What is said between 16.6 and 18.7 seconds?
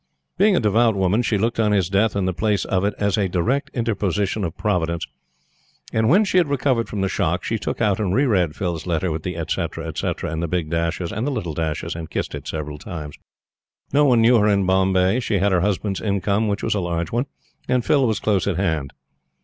was a large one, and Phil was close at